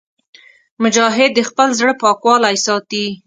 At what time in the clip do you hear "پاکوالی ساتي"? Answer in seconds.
2.01-3.05